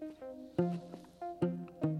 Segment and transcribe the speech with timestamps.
[0.00, 0.14] Thank
[1.82, 1.99] you.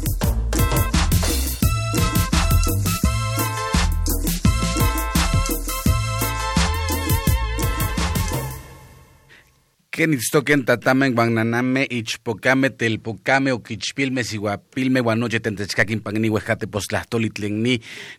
[10.01, 17.75] Ken itztoken tatamen guananame ichpocame telpocame oquichpilme siguapilme guanoche tentechcaquin pagni huejate postlahtolitlenni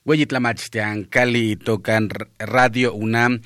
[0.06, 2.06] hueyitlamachtiancali tocan
[2.38, 3.40] Radio UNAM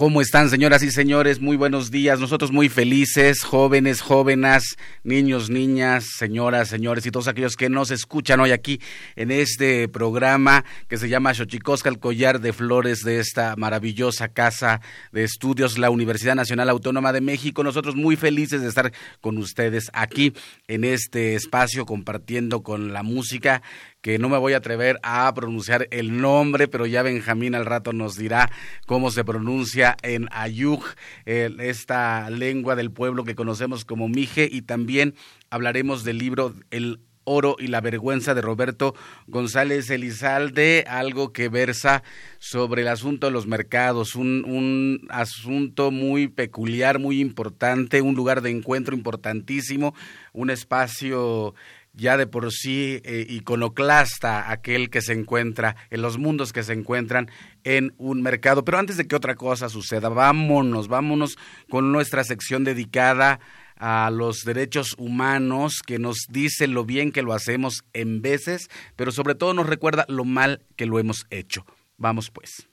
[0.00, 1.40] ¿Cómo están, señoras y señores?
[1.40, 2.18] Muy buenos días.
[2.20, 8.40] Nosotros muy felices, jóvenes, jóvenes, niños, niñas, señoras, señores y todos aquellos que nos escuchan
[8.40, 8.80] hoy aquí
[9.14, 14.80] en este programa que se llama Xochicosca, el collar de flores de esta maravillosa casa
[15.12, 17.62] de estudios, la Universidad Nacional Autónoma de México.
[17.62, 20.32] Nosotros muy felices de estar con ustedes aquí
[20.66, 23.60] en este espacio compartiendo con la música
[24.00, 27.92] que no me voy a atrever a pronunciar el nombre, pero ya Benjamín al rato
[27.92, 28.50] nos dirá
[28.86, 30.84] cómo se pronuncia en Ayuk,
[31.24, 35.14] esta lengua del pueblo que conocemos como Mije, y también
[35.50, 38.94] hablaremos del libro El oro y la vergüenza de Roberto
[39.26, 42.02] González Elizalde, algo que versa
[42.38, 48.40] sobre el asunto de los mercados, un, un, asunto muy peculiar, muy importante, un lugar
[48.40, 49.94] de encuentro importantísimo,
[50.32, 51.54] un espacio
[51.92, 56.72] ya de por sí eh, iconoclasta aquel que se encuentra en los mundos que se
[56.72, 57.30] encuentran
[57.64, 58.64] en un mercado.
[58.64, 61.36] Pero antes de que otra cosa suceda, vámonos, vámonos
[61.68, 63.40] con nuestra sección dedicada
[63.76, 69.10] a los derechos humanos, que nos dice lo bien que lo hacemos en veces, pero
[69.10, 71.64] sobre todo nos recuerda lo mal que lo hemos hecho.
[71.96, 72.68] Vamos pues.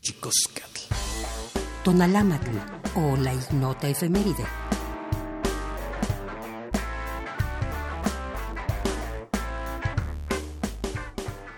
[0.00, 0.34] Chicos,
[1.84, 2.56] Tonalámatl
[2.94, 4.44] o la ignota efeméride.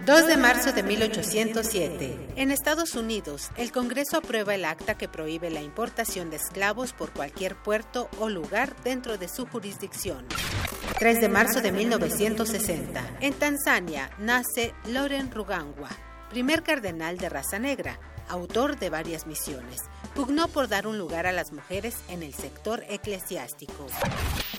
[0.07, 2.35] 2 de marzo de 1807.
[2.37, 7.11] En Estados Unidos, el Congreso aprueba el acta que prohíbe la importación de esclavos por
[7.11, 10.27] cualquier puerto o lugar dentro de su jurisdicción.
[10.99, 13.17] 3 de marzo de 1960.
[13.21, 15.89] En Tanzania nace Loren Rugangwa,
[16.29, 17.99] primer cardenal de raza negra,
[18.29, 19.81] autor de varias misiones.
[20.15, 23.87] Pugnó por dar un lugar a las mujeres en el sector eclesiástico.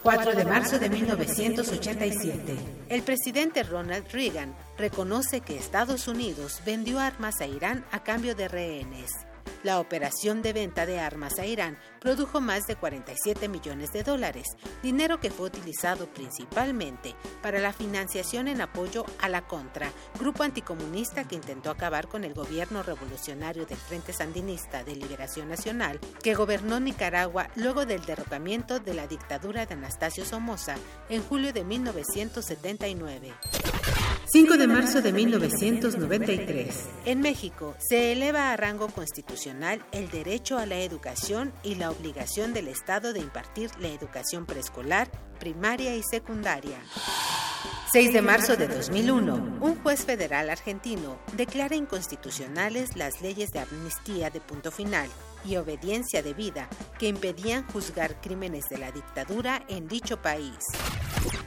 [0.03, 2.55] 4 de marzo de 1987.
[2.89, 8.49] El presidente Ronald Reagan reconoce que Estados Unidos vendió armas a Irán a cambio de
[8.49, 9.11] rehenes.
[9.63, 14.45] La operación de venta de armas a Irán produjo más de 47 millones de dólares,
[14.83, 21.27] dinero que fue utilizado principalmente para la financiación en apoyo a la Contra, grupo anticomunista
[21.27, 26.79] que intentó acabar con el gobierno revolucionario del Frente Sandinista de Liberación Nacional, que gobernó
[26.79, 30.75] Nicaragua luego del derrocamiento de la dictadura de Anastasio Somoza
[31.09, 33.33] en julio de 1979.
[34.27, 36.89] 5 de marzo de 1993.
[37.05, 42.51] En México se eleva a rango constitucional el derecho a la educación y la obligación
[42.53, 46.77] del Estado de impartir la educación preescolar, primaria y secundaria.
[47.93, 54.31] 6 de marzo de 2001, un juez federal argentino declara inconstitucionales las leyes de amnistía
[54.31, 55.07] de punto final
[55.45, 56.67] y obediencia debida
[56.99, 60.59] que impedían juzgar crímenes de la dictadura en dicho país.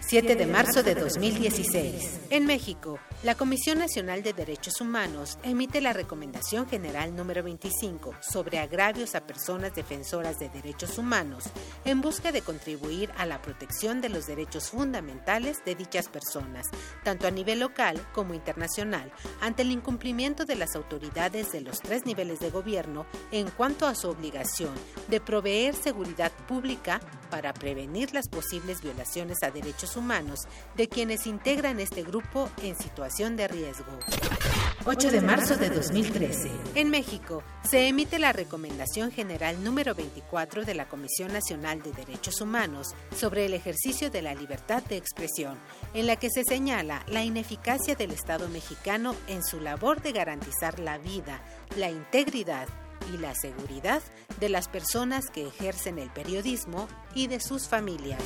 [0.09, 2.21] 7 de marzo de 2016.
[2.31, 8.59] En México, la Comisión Nacional de Derechos Humanos emite la Recomendación General número 25 sobre
[8.59, 11.45] agravios a personas defensoras de derechos humanos
[11.85, 16.67] en busca de contribuir a la protección de los derechos fundamentales de dichas personas,
[17.05, 19.13] tanto a nivel local como internacional,
[19.43, 23.88] ante el incumplimiento de las autoridades de los tres niveles de gobierno en cuanto a
[23.95, 24.73] su obligación
[25.09, 30.41] de proveer seguridad pública para prevenir las posibles violaciones a derechos humanos
[30.77, 33.93] de quienes integran este grupo en situación de riesgo.
[34.85, 36.51] 8 de marzo de 2013.
[36.75, 42.41] En México se emite la Recomendación General número 24 de la Comisión Nacional de Derechos
[42.41, 45.59] Humanos sobre el ejercicio de la libertad de expresión,
[45.95, 50.79] en la que se señala la ineficacia del Estado mexicano en su labor de garantizar
[50.79, 51.43] la vida,
[51.77, 52.69] la integridad
[53.13, 54.03] y la seguridad
[54.41, 58.23] de las personas que ejercen el periodismo y de sus familias.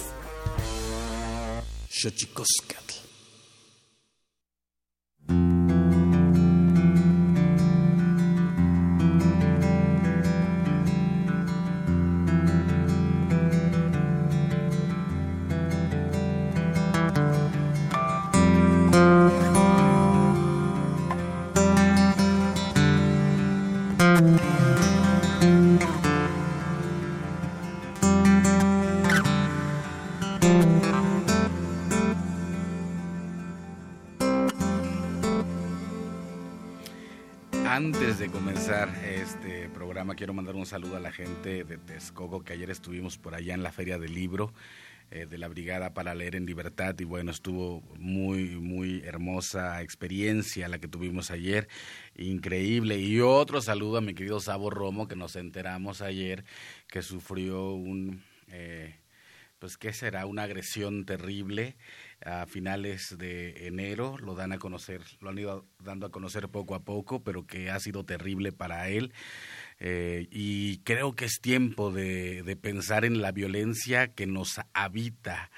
[40.23, 43.64] Quiero mandar un saludo a la gente de Texcoco, que ayer estuvimos por allá en
[43.64, 44.52] la Feria del Libro.
[45.11, 50.69] eh, de la Brigada para Leer en Libertad y bueno, estuvo muy, muy hermosa experiencia
[50.69, 51.67] la que tuvimos ayer,
[52.14, 52.99] increíble.
[52.99, 56.45] Y otro saludo a mi querido Sabo Romo que nos enteramos ayer
[56.87, 58.95] que sufrió un, eh,
[59.62, 61.76] pues qué será, una agresión terrible
[62.25, 66.75] a finales de enero, lo dan a conocer, lo han ido dando a conocer poco
[66.75, 69.12] a poco, pero que ha sido terrible para él.
[69.85, 75.51] Eh, y creo que es tiempo de, de pensar en la violencia que nos habita.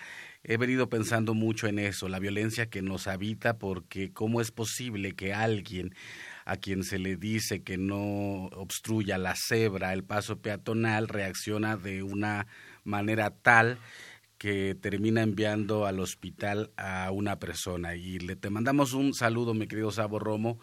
[0.43, 5.13] He venido pensando mucho en eso, la violencia que nos habita, porque cómo es posible
[5.13, 5.95] que alguien
[6.47, 12.03] a quien se le dice que no obstruya la cebra, el paso peatonal, reacciona de
[12.03, 12.47] una
[12.83, 13.77] manera tal
[14.39, 17.95] que termina enviando al hospital a una persona.
[17.95, 20.59] Y le te mandamos un saludo, mi querido Sabo Romo,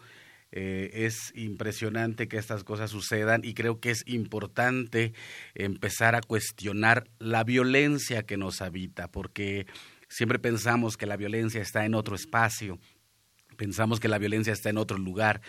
[0.52, 5.14] eh, es impresionante que estas cosas sucedan y creo que es importante
[5.54, 9.66] empezar a cuestionar la violencia que nos habita, porque
[10.08, 12.78] siempre pensamos que la violencia está en otro espacio,
[13.56, 15.40] pensamos que la violencia está en otro lugar,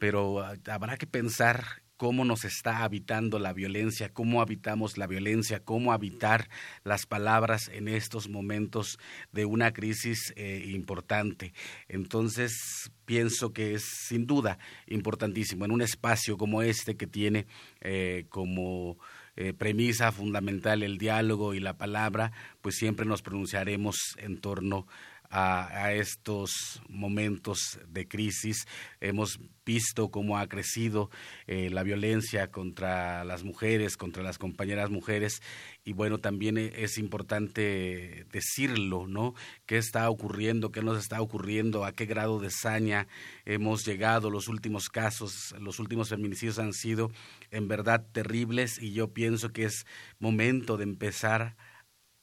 [0.00, 1.64] pero ah, habrá que pensar
[2.00, 6.48] cómo nos está habitando la violencia, cómo habitamos la violencia, cómo habitar
[6.82, 8.98] las palabras en estos momentos
[9.32, 11.52] de una crisis eh, importante.
[11.88, 17.46] Entonces, pienso que es sin duda importantísimo en un espacio como este que tiene
[17.82, 18.96] eh, como
[19.36, 25.09] eh, premisa fundamental el diálogo y la palabra, pues siempre nos pronunciaremos en torno a,
[25.30, 28.66] estos momentos de crisis.
[29.00, 31.10] Hemos visto cómo ha crecido
[31.46, 35.40] eh, la violencia contra las mujeres, contra las compañeras mujeres,
[35.84, 39.34] y bueno, también e, es importante decirlo, ¿no?
[39.66, 40.72] ¿Qué está ocurriendo?
[40.72, 41.84] ¿Qué nos está ocurriendo?
[41.84, 43.06] ¿A qué grado de saña
[43.44, 44.30] hemos llegado?
[44.30, 47.12] Los últimos casos, los últimos feminicidios han sido
[47.52, 49.86] en verdad terribles y yo pienso que es
[50.18, 51.56] momento de empezar,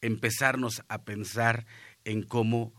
[0.01, 1.65] empezarnos a pensar
[2.03, 2.73] en cómo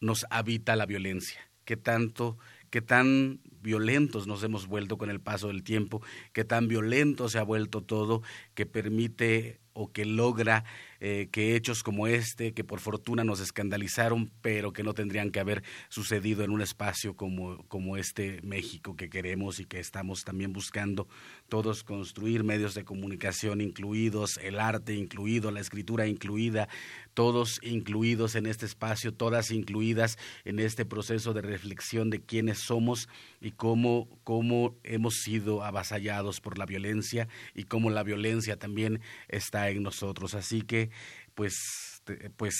[0.00, 2.38] nos habita la violencia, qué tanto,
[2.70, 7.38] qué tan violentos nos hemos vuelto con el paso del tiempo, qué tan violento se
[7.38, 8.22] ha vuelto todo
[8.54, 10.64] que permite o que logra
[10.98, 15.38] eh, que hechos como este, que por fortuna nos escandalizaron, pero que no tendrían que
[15.38, 20.52] haber sucedido en un espacio como, como este México que queremos y que estamos también
[20.52, 21.06] buscando
[21.48, 26.68] todos construir, medios de comunicación incluidos, el arte incluido, la escritura incluida,
[27.14, 33.08] todos incluidos en este espacio, todas incluidas en este proceso de reflexión de quiénes somos
[33.40, 39.70] y cómo, cómo hemos sido avasallados por la violencia y cómo la violencia también está
[39.70, 40.34] en nosotros.
[40.34, 40.90] Así que,
[41.34, 42.02] pues,
[42.36, 42.54] pues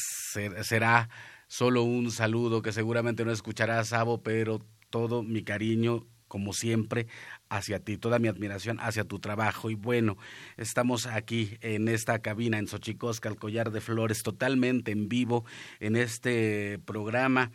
[0.63, 1.09] será
[1.47, 7.07] solo un saludo que seguramente no escuchará Sabo, pero todo mi cariño como siempre,
[7.49, 9.71] hacia ti, toda mi admiración hacia tu trabajo.
[9.71, 10.17] Y bueno,
[10.57, 15.45] estamos aquí en esta cabina en Xochicosca, el collar de flores, totalmente en vivo
[15.81, 17.51] en este programa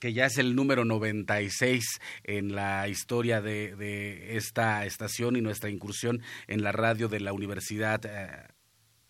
[0.00, 6.22] que ya es el número 96 en la historia de, esta estación y nuestra incursión
[6.48, 8.00] en la radio de la Universidad.
[8.04, 8.48] Eh,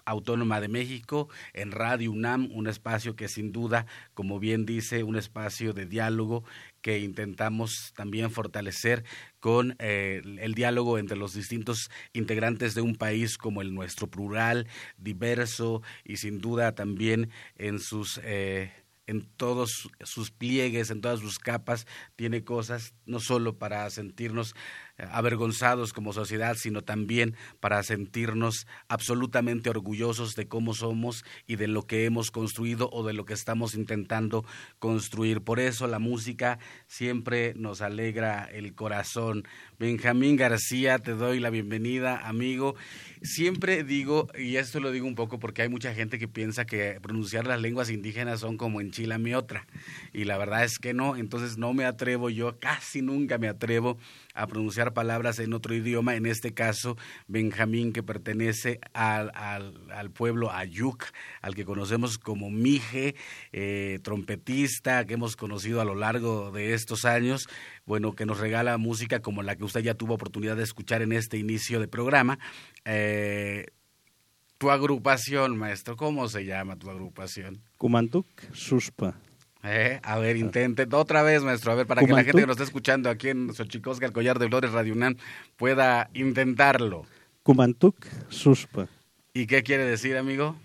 [0.06, 5.14] Autónoma de México, en Radio UNAM, un espacio que sin duda, como bien dice, un
[5.14, 6.42] espacio de diálogo
[6.80, 9.04] que intentamos también fortalecer
[9.38, 14.66] con eh, el diálogo entre los distintos integrantes de un país como el nuestro, plural,
[14.96, 18.20] diverso y sin duda también en sus...
[18.24, 18.72] Eh,
[19.10, 24.54] en todos sus pliegues, en todas sus capas, tiene cosas no solo para sentirnos
[25.12, 31.86] avergonzados como sociedad, sino también para sentirnos absolutamente orgullosos de cómo somos y de lo
[31.86, 34.44] que hemos construido o de lo que estamos intentando
[34.78, 35.42] construir.
[35.42, 39.44] Por eso la música siempre nos alegra el corazón.
[39.78, 42.74] Benjamín García, te doy la bienvenida, amigo.
[43.22, 46.98] Siempre digo, y esto lo digo un poco porque hay mucha gente que piensa que
[47.02, 49.66] pronunciar las lenguas indígenas son como en Chile mi otra,
[50.12, 53.98] y la verdad es que no, entonces no me atrevo, yo casi nunca me atrevo
[54.34, 56.96] a pronunciar palabras en otro idioma, en este caso
[57.26, 61.04] Benjamín que pertenece al, al, pueblo Ayuk,
[61.40, 63.14] al que conocemos como Mije,
[63.52, 67.48] eh, trompetista que hemos conocido a lo largo de estos años,
[67.86, 71.12] bueno, que nos regala música como la que usted ya tuvo oportunidad de escuchar en
[71.12, 72.38] este inicio de programa.
[72.84, 73.66] Eh,
[74.58, 77.62] tu agrupación, maestro, ¿cómo se llama tu agrupación?
[77.78, 79.16] Kumantuk Suspa.
[79.62, 82.54] Eh, a ver, intente otra vez, maestro, a ver, para que la gente que nos
[82.54, 85.16] está escuchando aquí en Xochicosca, el collar de flores Radio UNAM,
[85.56, 87.04] pueda intentarlo.
[87.42, 88.88] Kumantuk Suspa.
[89.34, 90.56] ¿Y qué quiere decir, amigo?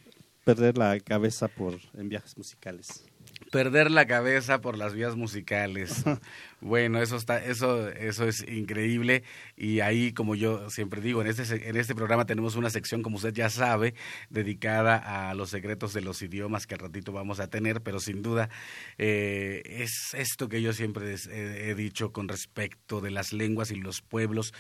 [0.44, 3.06] Perder la cabeza por en viajes musicales.
[3.52, 6.04] Perder la cabeza por las vías musicales.
[6.62, 9.24] bueno, eso está, eso, eso es increíble.
[9.56, 13.18] Y ahí, como yo siempre digo, en este, en este programa tenemos una sección, como
[13.18, 13.94] usted ya sabe,
[14.30, 18.22] dedicada a los secretos de los idiomas que al ratito vamos a tener, pero sin
[18.22, 18.50] duda
[18.98, 24.02] eh, es esto que yo siempre he dicho con respecto de las lenguas y los
[24.02, 24.54] pueblos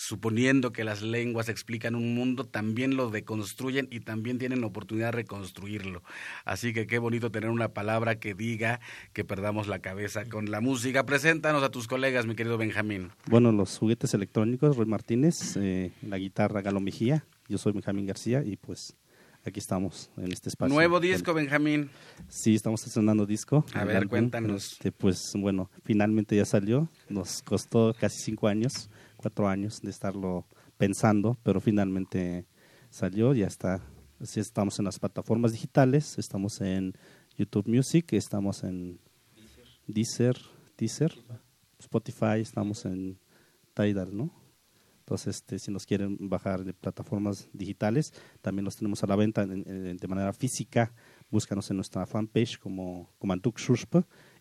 [0.00, 5.08] suponiendo que las lenguas explican un mundo, también lo deconstruyen y también tienen la oportunidad
[5.08, 6.02] de reconstruirlo.
[6.46, 8.80] Así que qué bonito tener una palabra que diga
[9.12, 11.04] que perdamos la cabeza con la música.
[11.04, 13.10] Preséntanos a tus colegas, mi querido Benjamín.
[13.26, 18.42] Bueno, los juguetes electrónicos, Roy Martínez, eh, la guitarra Galo Mejía, yo soy Benjamín García
[18.42, 18.96] y pues
[19.44, 20.74] aquí estamos en este espacio.
[20.74, 21.90] Nuevo disco, Benjamín.
[22.28, 23.66] Sí, estamos estrenando disco.
[23.74, 24.72] A ver, cuéntanos.
[24.72, 26.88] Este, pues bueno, finalmente ya salió.
[27.10, 28.88] Nos costó casi cinco años
[29.20, 30.46] cuatro años de estarlo
[30.78, 32.46] pensando, pero finalmente
[32.88, 33.82] salió, ya está.
[34.18, 36.94] Así estamos en las plataformas digitales, estamos en
[37.36, 38.98] YouTube Music, estamos en
[39.86, 40.36] Deezer,
[40.78, 41.12] Deezer,
[41.78, 43.18] Spotify, estamos en
[43.74, 44.40] Tidal, ¿no?
[45.00, 49.44] Entonces, este, si nos quieren bajar de plataformas digitales, también los tenemos a la venta
[49.44, 50.94] de manera física.
[51.30, 53.58] Búscanos en nuestra fanpage como, como Antuk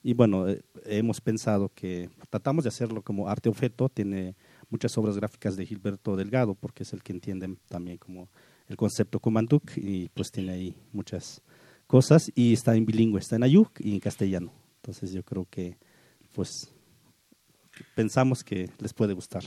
[0.03, 4.35] Y bueno, eh, hemos pensado que tratamos de hacerlo como arte objeto, tiene
[4.69, 8.29] muchas obras gráficas de Gilberto Delgado, porque es el que entiende también como
[8.67, 11.41] el concepto Comanduk y pues tiene ahí muchas
[11.87, 14.53] cosas y está en bilingüe, está en ayuk y en castellano.
[14.77, 15.77] Entonces yo creo que
[16.33, 16.71] pues
[17.95, 19.43] pensamos que les puede gustar.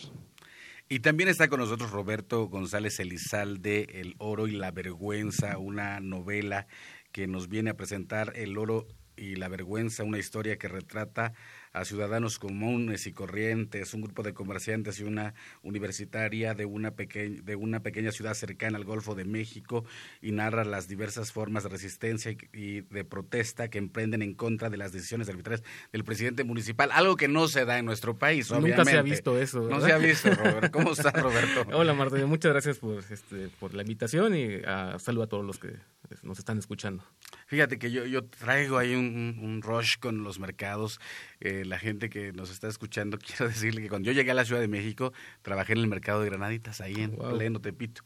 [0.88, 6.66] Y también está con nosotros Roberto González Elizalde, El oro y la vergüenza, una novela
[7.12, 8.86] que nos viene a presentar El oro
[9.16, 11.32] y la vergüenza, una historia que retrata
[11.72, 17.56] a ciudadanos comunes y corrientes, un grupo de comerciantes y una universitaria de una, de
[17.56, 19.84] una pequeña ciudad cercana al Golfo de México
[20.20, 24.76] y narra las diversas formas de resistencia y, de protesta que emprenden en contra de
[24.76, 25.62] las decisiones arbitrarias
[25.92, 28.78] del presidente municipal, algo que no se da en nuestro país, obviamente.
[28.78, 29.68] Nunca se ha visto eso.
[29.68, 30.70] No se ha visto, Roberto.
[30.72, 31.66] ¿Cómo estás, Roberto?
[31.72, 32.24] Hola, Marta.
[32.26, 35.74] Muchas gracias por, este, por la invitación y a, saludo a todos los que
[36.22, 37.04] nos están escuchando.
[37.46, 41.00] Fíjate que yo, yo traigo ahí un, un rush con los mercados
[41.44, 44.44] eh, la gente que nos está escuchando, quiero decirle que cuando yo llegué a la
[44.44, 48.04] Ciudad de México, trabajé en el mercado de Granaditas, ahí en pleno Tepito.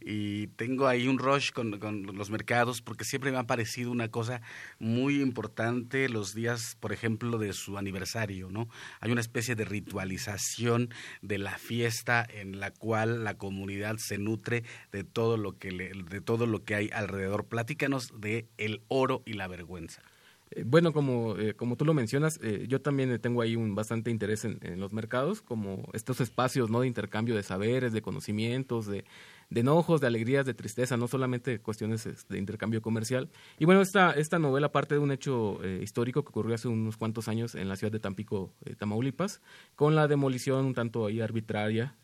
[0.00, 4.08] Y tengo ahí un rush con, con, los mercados porque siempre me ha parecido una
[4.08, 4.40] cosa
[4.78, 8.70] muy importante los días, por ejemplo, de su aniversario, ¿no?
[9.00, 10.88] Hay una especie de ritualización
[11.20, 16.20] de la fiesta en la cual la comunidad se nutre de todo lo que, de
[16.22, 17.48] todo lo que hay alrededor.
[17.48, 20.02] Platícanos de el oro y la vergüenza.
[20.50, 24.10] Eh, bueno, como, eh, como tú lo mencionas, eh, yo también tengo ahí un bastante
[24.10, 26.80] interés en, los mercados, como estos espacios ¿no?
[26.80, 29.04] de intercambio de saberes, de conocimientos, de,
[29.50, 33.28] enojos, de alegrías, de tristeza, no solamente cuestiones de intercambio comercial.
[33.58, 37.28] Y bueno, esta, esta novela parte de un hecho histórico que ocurrió hace unos cuantos
[37.28, 39.40] años en la ciudad de Tampico, Tamaulipas,
[39.74, 41.96] con la demolición un tanto ahí arbitraria,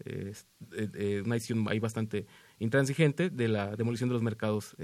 [1.25, 2.27] una decisión ahí bastante
[2.59, 4.75] intransigente de la demolición de los mercados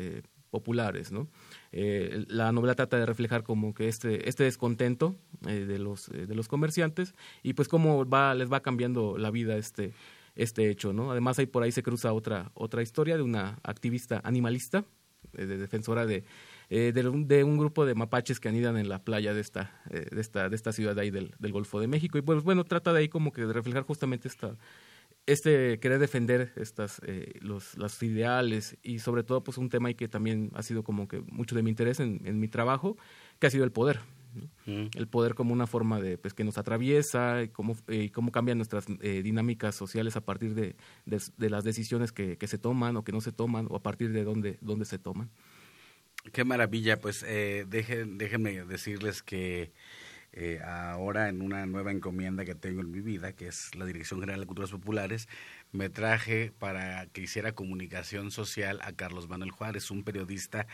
[0.50, 1.28] populares, ¿no?
[1.72, 5.14] Eh, la novela trata de reflejar como que este, este descontento
[5.46, 9.30] eh, de, los, eh, de los comerciantes y pues cómo va, les va cambiando la
[9.30, 9.92] vida este,
[10.34, 11.12] este hecho, ¿no?
[11.12, 14.84] Además ahí por ahí se cruza otra, otra historia de una activista animalista,
[15.32, 16.24] de defensora de,
[16.70, 20.56] de, un grupo de mapaches que anidan en la playa de esta, de esta, de
[20.56, 23.30] esta ciudad ahí del, del Golfo de México y pues bueno, trata de ahí como
[23.30, 24.56] que de reflejar justamente esta
[25.26, 30.08] este querer defender estas eh, los, los ideales y sobre todo pues un tema que
[30.08, 32.96] también ha sido como que mucho de mi interés en, mi trabajo
[33.38, 34.00] que ha sido el poder
[34.66, 34.86] mm.
[34.94, 38.58] el poder como una forma de pues que nos atraviesa y cómo, eh, cómo cambian
[38.58, 43.04] nuestras eh, dinámicas sociales a partir de, de, las decisiones que, que, se toman o
[43.04, 45.30] que no se toman o a partir de dónde, dónde se toman
[46.32, 49.72] qué maravilla pues dejen, déjenme decirles que
[50.32, 54.20] eh, ahora en una nueva encomienda que tengo en mi vida, que es la Dirección
[54.20, 55.28] General de Culturas Populares,
[55.72, 60.66] me traje para que hiciera comunicación social a Carlos Manuel Juárez, un periodista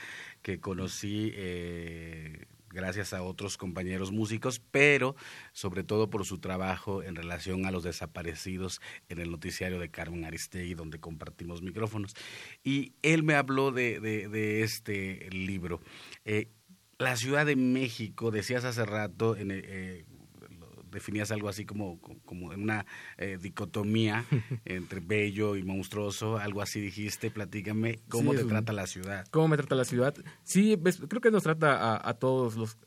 [0.42, 5.16] que conocí eh, gracias a otros compañeros músicos, pero
[5.52, 10.24] sobre todo por su trabajo en relación a los desaparecidos en el noticiario de Carmen
[10.24, 12.14] Aristegui, donde compartimos micrófonos.
[12.62, 15.80] Y él me habló de, este libro.
[16.24, 16.48] Eh,
[16.98, 20.04] la Ciudad de México, decías hace rato, en, eh,
[20.90, 22.86] definías algo así como, como una
[23.18, 24.24] eh, dicotomía
[24.64, 29.26] entre bello y monstruoso, algo así dijiste, platícame, ¿cómo te trata la ciudad?
[29.30, 30.14] ¿Cómo me trata la ciudad?
[30.42, 30.78] Sí,
[31.08, 32.78] creo que nos trata a, todos los,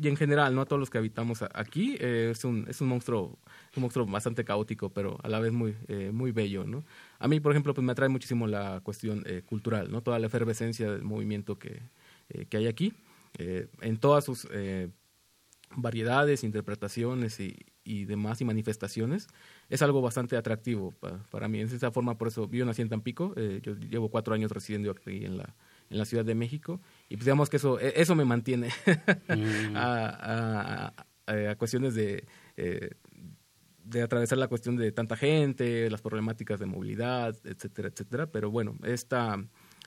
[0.00, 0.60] y en general, ¿no?
[0.60, 3.38] A todos los que habitamos aquí, eh, es, un, es un monstruo
[3.76, 5.76] un monstruo bastante caótico, pero a la vez muy,
[6.12, 6.84] muy bello, ¿no?
[7.20, 10.02] A mí, por ejemplo, pues me atrae muchísimo la cuestión cultural, ¿no?
[10.02, 11.80] Toda la efervescencia del movimiento que,
[12.48, 12.92] que hay aquí.
[13.80, 14.46] En todas sus
[15.76, 19.28] variedades, interpretaciones y, y, demás y manifestaciones,
[19.68, 20.92] es algo bastante atractivo
[21.30, 21.60] para, mí.
[21.60, 25.24] En esa forma, por eso yo nací en Tampico, yo llevo cuatro años residiendo aquí
[25.24, 25.54] en la,
[25.88, 28.68] en la Ciudad de México y pues digamos que eso, e, eso me mantiene
[29.28, 29.76] mm.
[29.76, 30.92] a,
[31.26, 32.24] a, cuestiones de,
[32.56, 38.26] de atravesar la cuestión de tanta gente, las problemáticas de movilidad, etcétera, etcétera.
[38.26, 39.36] Pero bueno, esta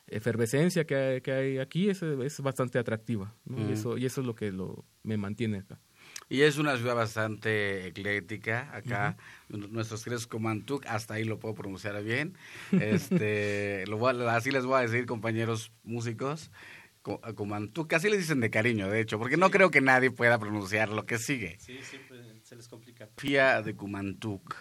[0.07, 4.27] efervescencia que hay, que hay aquí es, es, bastante atractiva y, eso, y eso es
[4.27, 5.79] lo que lo, me mantiene acá.
[6.29, 8.75] Y es una ciudad bastante ecléctica.
[8.75, 9.17] Acá,
[9.49, 12.35] nuestros queridos Comantuc, hasta ahí lo puedo pronunciar bien.
[12.71, 16.51] Este, lo así les voy a decir, compañeros músicos.
[17.35, 20.87] Comantuc, así les dicen de cariño, de hecho, porque no creo que nadie pueda pronunciar
[20.87, 21.57] lo que sigue.
[21.59, 23.09] Sí, siempre se les complica.
[23.17, 24.55] Fía de Cumantuc.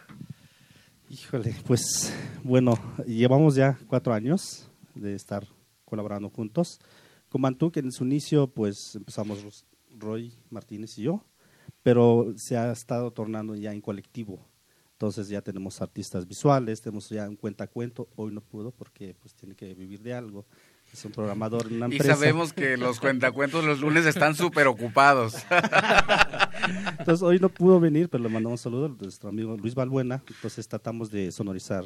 [1.09, 2.77] Híjole, pues bueno,
[3.07, 5.47] llevamos ya cuatro años de estar
[5.85, 6.81] colaborando juntos.
[7.29, 11.25] Cumantuc en su inicio, pues empezamos Roy Martínez y yo,
[11.83, 14.47] pero se ha estado tornando ya en colectivo.
[15.03, 18.09] Entonces ya tenemos artistas visuales, tenemos ya un cuentacuento.
[18.15, 20.47] Hoy no pudo porque pues tiene que vivir de algo.
[20.93, 22.13] Es un programador en una empresa.
[22.13, 25.35] Y sabemos que los cuentacuentos los lunes están súper ocupados.
[27.01, 30.23] Entonces hoy no pudo venir, pero le mandamos un saludo a nuestro amigo Luis Balbuena.
[30.29, 31.85] Entonces tratamos de sonorizar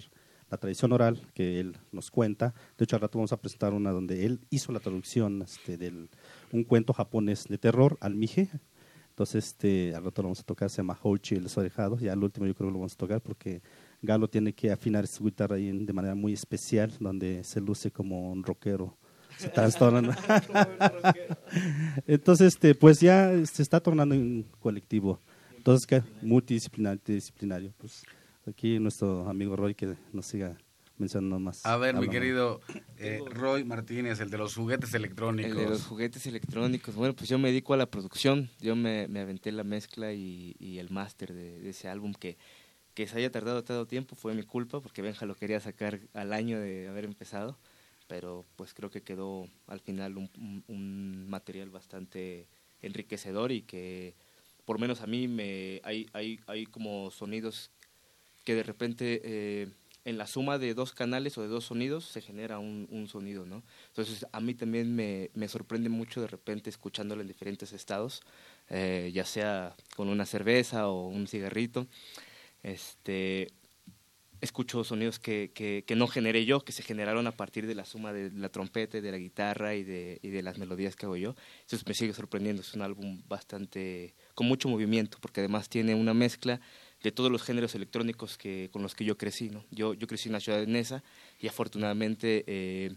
[0.50, 2.54] la tradición oral que él nos cuenta.
[2.78, 6.08] De hecho, al rato vamos a presentar una donde él hizo la traducción este, del
[6.52, 8.50] un cuento japonés de terror, al Mije,
[9.16, 11.98] entonces, este, al rato lo vamos a tocar, se llama Hochi, el orejado.
[11.98, 13.62] Ya el último yo creo que lo vamos a tocar porque
[14.02, 18.30] Galo tiene que afinar su guitarra ahí de manera muy especial, donde se luce como
[18.30, 18.94] un rockero.
[19.38, 19.50] Se
[22.06, 25.18] Entonces, este, pues ya se está tornando en colectivo.
[25.56, 27.72] Entonces, que multidisciplinario.
[27.78, 28.02] Pues
[28.46, 30.56] aquí nuestro amigo Roy que nos siga
[30.98, 31.64] mencionando más.
[31.66, 32.60] A ver, mi querido
[32.98, 35.52] eh, Roy Martínez, el de los juguetes electrónicos.
[35.52, 36.94] El de los juguetes electrónicos.
[36.94, 38.50] Bueno, pues yo me dedico a la producción.
[38.60, 42.38] Yo me, me aventé la mezcla y, y el máster de, ese álbum que,
[42.94, 44.16] que se haya tardado tanto tiempo.
[44.16, 47.58] Fue mi culpa porque Benja lo quería sacar al año de haber empezado.
[48.08, 50.30] Pero pues creo que quedó al final un,
[50.68, 52.46] un, material bastante
[52.80, 54.14] enriquecedor y que
[54.64, 57.72] por lo menos a mí me hay, hay, hay como sonidos
[58.46, 59.20] que de repente...
[59.24, 59.68] Eh,
[60.06, 63.64] en la suma de dos canales o de dos sonidos se genera un, sonido, ¿no?
[63.88, 68.22] Entonces a mí también me, me, sorprende mucho de repente escuchándolo en diferentes estados,
[68.70, 71.88] eh, ya sea con una cerveza o un cigarrito,
[72.62, 73.48] este,
[74.40, 78.12] escucho sonidos que, que, no generé yo, que se generaron a partir de la suma
[78.12, 81.34] de la trompeta, de la guitarra y de, y de las melodías que hago yo.
[81.62, 86.14] Entonces me sigue sorprendiendo, es un álbum bastante, con mucho movimiento, porque además tiene una
[86.14, 86.60] mezcla
[87.06, 89.48] de todos los géneros electrónicos que, con los que yo crecí.
[89.48, 89.64] ¿no?
[89.70, 91.04] Yo, yo crecí en la ciudad de Nesa
[91.38, 92.96] y afortunadamente eh,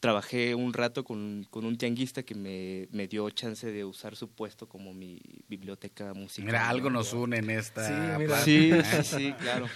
[0.00, 4.30] trabajé un rato con, con, un tianguista que me, me, dio chance de usar su
[4.30, 6.46] puesto como mi biblioteca musical.
[6.46, 8.42] Mira, algo nos une en esta.
[8.44, 9.68] Sí, sí, sí, claro.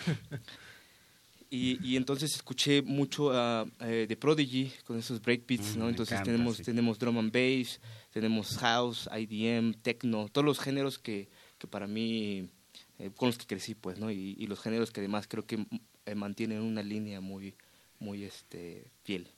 [1.48, 5.88] Y, y, entonces escuché mucho a The Prodigy con esos breakbeats, mm, ¿no?
[5.88, 11.68] Entonces tenemos, tenemos drum and bass, tenemos house, IDM, techno, todos los géneros que, que
[11.68, 12.50] para mí
[12.98, 14.10] eh, con los que crecí, pues, ¿no?
[14.10, 15.66] Y, y, los géneros que además creo que
[16.06, 17.54] eh, mantienen una línea muy,
[17.98, 19.28] muy este, fiel.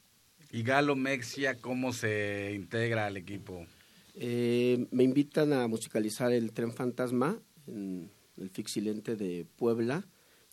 [0.52, 3.66] ¿Y Galo Mexia cómo se integra al equipo?
[4.14, 10.06] Eh, me invitan a musicalizar el Tren Fantasma en el Fixilente de Puebla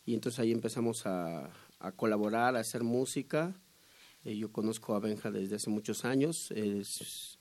[0.06, 3.54] y entonces ahí empezamos a, a colaborar, a hacer música.
[4.24, 7.38] yo conozco a Benja desde hace muchos años, es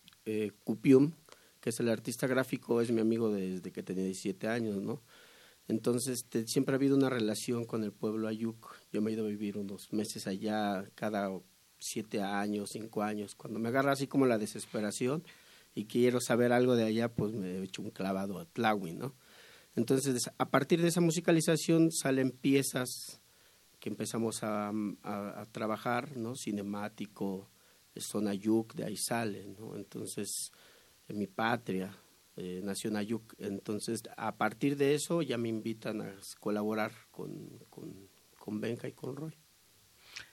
[0.63, 1.13] Cupium,
[1.59, 5.01] que es el artista gráfico, es mi amigo desde que tenía 17 años, ¿no?
[5.67, 8.75] Entonces, este, siempre ha habido una relación con el pueblo Ayuk.
[8.91, 11.29] Yo me he ido a vivir unos meses allá, cada
[11.79, 13.35] siete años, cinco años.
[13.35, 15.23] Cuando me agarra así como la desesperación
[15.73, 19.15] y quiero saber algo de allá, pues me he hecho un clavado a Tlawi, ¿no?
[19.75, 23.21] Entonces, a partir de esa musicalización salen piezas
[23.79, 24.71] que empezamos a,
[25.01, 26.35] a, trabajar, ¿no?
[26.35, 27.49] Cinemático,
[27.95, 29.75] son Ayuk, de ahí sale, ¿no?
[29.75, 30.51] Entonces,
[31.07, 31.97] en mi patria,
[32.35, 33.35] eh, nació en Ayuk.
[33.37, 38.93] Entonces, a partir de eso ya me invitan a colaborar con, con, con Benja y
[38.93, 39.37] con Roy.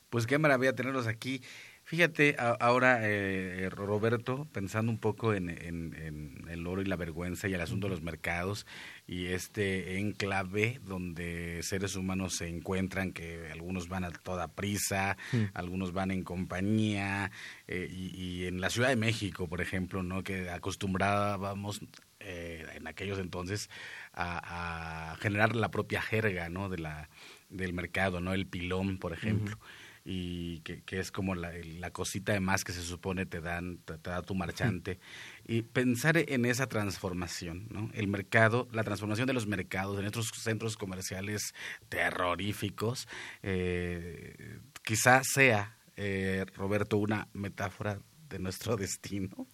[0.08, 1.42] Pues qué maravilla tenerlos aquí.
[1.90, 7.55] Fíjate, ahora eh, Roberto, pensando un poco en, en, el oro y la vergüenza y
[7.55, 8.64] el asunto de los mercados
[9.09, 15.16] y este enclave donde seres humanos se encuentran, que algunos van a toda prisa,
[15.53, 17.33] algunos van en compañía,
[17.66, 21.81] eh, y, en la Ciudad de México, por ejemplo, no que acostumbrábamos
[22.20, 23.68] eh, en aquellos entonces
[24.14, 27.09] a, generar la propia jerga no de la
[27.48, 29.59] del mercado, no el pilón, por ejemplo.
[30.04, 31.52] Y que, es como la,
[31.92, 34.98] cosita de más que se supone te dan, te, da tu marchante.
[35.46, 37.90] Y pensar en esa transformación, ¿no?
[37.92, 41.54] El mercado, la transformación de los mercados en estos centros comerciales
[41.88, 43.08] terroríficos,
[43.42, 49.48] eh, quizá sea, eh, Roberto, una metáfora de nuestro destino.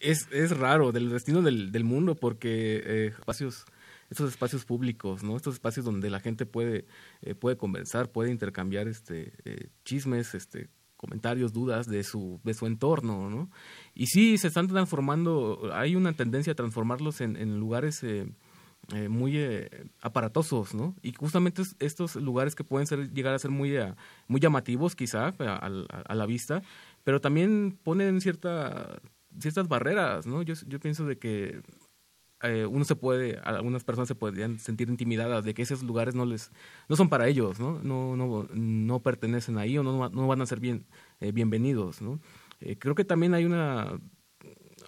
[0.00, 3.66] Es, es raro, del destino del, del mundo, porque eh, espacios
[4.14, 5.36] estos espacios públicos, ¿no?
[5.36, 6.86] Estos espacios donde la gente puede,
[7.22, 12.66] eh, puede conversar, puede intercambiar este, eh, chismes, este, comentarios, dudas de su, de su
[12.66, 13.50] entorno, ¿no?
[13.92, 18.26] Y sí, se están transformando, hay una tendencia a transformarlos en, lugares eh,
[19.08, 19.38] muy
[20.00, 20.94] aparatosos, ¿no?
[21.02, 23.74] Y justamente estos lugares que pueden ser, llegar a ser muy,
[24.28, 25.70] muy llamativos quizá a,
[26.06, 26.62] a, la vista,
[27.02, 29.00] pero también ponen cierta,
[29.38, 30.42] ciertas barreras, ¿no?
[30.42, 31.60] Yo, yo pienso de que
[32.42, 36.26] eh, uno se puede, algunas personas se podrían sentir intimidadas de que esos lugares no
[36.26, 36.50] les,
[36.88, 37.80] no son para ellos, ¿no?
[37.82, 40.86] No, no, no pertenecen ahí o no, no van a ser bien,
[41.20, 42.20] eh, bienvenidos, ¿no?
[42.60, 43.98] Eh, creo que también hay una,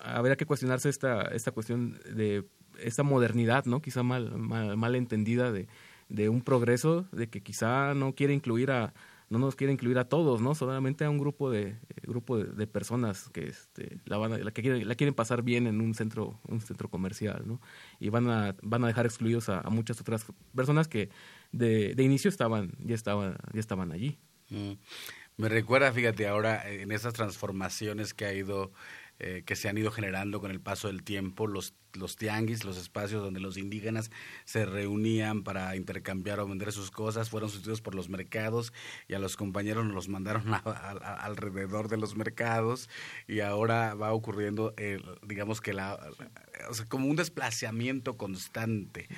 [0.02, 2.44] habría que cuestionarse esta, esta cuestión de
[2.78, 3.80] esta modernidad, ¿no?
[3.80, 5.66] Quizá mal, mal, mal entendida de,
[6.08, 8.92] de un progreso, de que quizá no quiere incluir a,
[9.28, 10.54] no nos quiere incluir a todos, ¿no?
[10.54, 14.50] Solamente a un grupo de eh, grupo de, personas que este, la van a, la
[14.52, 17.60] que quieren, la quieren pasar bien en un centro un centro comercial, ¿no?
[17.98, 21.10] Y van a van a dejar excluidos a, muchas otras personas que
[21.52, 24.18] de, de, inicio estaban ya estaban ya estaban allí.
[24.50, 24.72] Mm.
[25.38, 28.72] Me recuerda, fíjate, ahora en esas transformaciones que ha ido
[29.18, 32.76] eh, que se han ido generando con el paso del tiempo, los, los tianguis, los
[32.76, 34.10] espacios donde los indígenas
[34.44, 38.72] se reunían para intercambiar o vender sus cosas, fueron sustituidos por los mercados
[39.08, 40.44] y a los compañeros nos los mandaron
[41.02, 42.88] alrededor de los mercados.
[43.26, 44.74] Y ahora va ocurriendo,
[45.22, 45.98] digamos que la,
[46.88, 49.08] como un desplazamiento constante.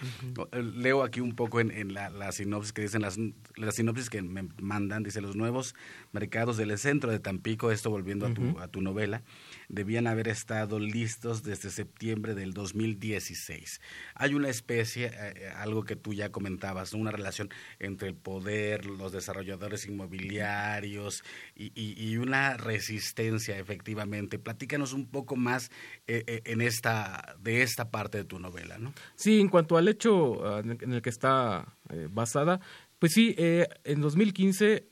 [0.53, 3.19] Leo aquí un poco en, la, sinopsis que dicen, las,
[3.57, 5.75] las sinopsis que me mandan, dice los nuevos
[6.13, 9.23] mercados del centro de Tampico, esto volviendo a, tu, a tu novela,
[9.69, 13.81] debían haber estado listos desde septiembre del 2016.
[14.15, 18.87] Hay una especie, eh, eh, algo que tú ya comentabas, una relación entre el poder,
[18.87, 21.23] los desarrolladores inmobiliarios
[21.55, 24.39] y, una resistencia efectivamente.
[24.39, 25.71] Platícanos un poco más
[26.07, 28.93] eh, en esta, de esta parte de tu novela, ¿no?
[29.15, 31.77] Sí, en cuanto al hecho ah, en el que está
[32.11, 32.61] basada,
[32.99, 34.89] pues sí, en 2015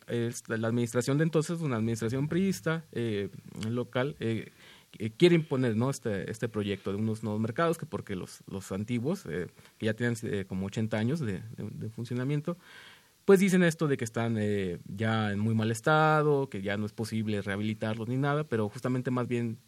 [0.47, 2.85] la administración de entonces, una administración priista
[3.69, 4.17] local,
[4.99, 5.91] eh, quiere imponer ¿no?
[5.91, 9.95] este, este proyecto de unos nuevos mercados, que porque los, los antiguos, eh, que ya
[9.95, 11.43] tienen eh, como 80 años de,
[11.95, 12.57] funcionamiento,
[13.25, 14.39] pues dicen esto de que están
[14.87, 19.11] ya en muy mal estado, que ya no es posible rehabilitarlos ni nada, pero justamente
[19.11, 19.59] más bien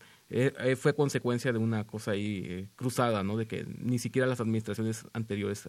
[0.77, 3.37] fue consecuencia de una cosa ahí cruzada, ¿no?
[3.37, 5.69] De que ni siquiera las administraciones anteriores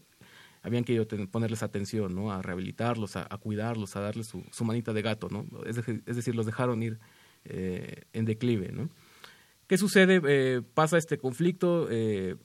[0.62, 2.32] habían querido ponerles atención, ¿no?
[2.32, 5.48] A rehabilitarlos, a, cuidarlos, a darles su, manita de gato, ¿no?
[5.66, 7.00] Es, es decir, los dejaron ir
[7.44, 8.92] en declive, ¿no?
[9.70, 10.20] ¿Qué sucede?
[10.28, 12.38] Eh, pasa este conflicto, eh,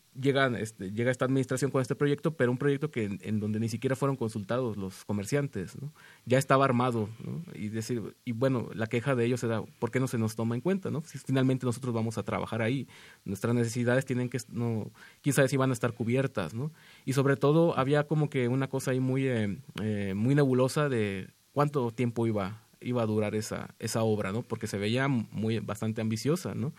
[0.58, 3.96] este, llega esta administración con este proyecto, pero un proyecto que en, donde ni siquiera
[3.96, 5.90] fueron consultados los comerciantes, ¿no?
[6.26, 7.42] ya estaba armado, ¿no?
[7.54, 10.54] y decir, y bueno, la queja de ellos era, ¿por qué no se nos toma
[10.54, 10.90] en cuenta?
[10.90, 11.00] ¿no?
[11.00, 12.88] Si finalmente nosotros vamos a trabajar ahí,
[13.24, 16.72] nuestras necesidades tienen que, no, quién sabe si van a estar cubiertas, ¿no?
[17.06, 21.90] Y sobre todo había como que una cosa ahí muy, eh, muy nebulosa de cuánto
[21.90, 24.42] tiempo iba, iba a durar esa, esa obra, ¿no?
[24.42, 26.74] Porque se veía muy, bastante ambiciosa, ¿no?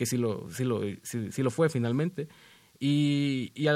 [0.00, 2.26] Que sí lo, sí lo, sí, lo fue finalmente.
[2.78, 3.68] Y, y,